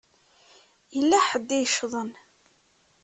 Yella 0.95 1.19
ḥedd 1.29 1.49
i 1.51 1.57
yeccḍen. 1.61 2.11